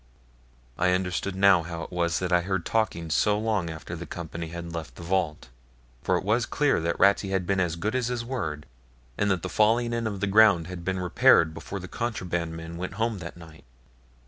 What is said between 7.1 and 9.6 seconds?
had been as good as his word, and that the